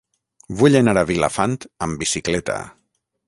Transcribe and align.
Vull 0.61 0.77
anar 0.79 0.95
a 1.01 1.03
Vilafant 1.11 1.55
amb 1.87 2.03
bicicleta. 2.05 2.57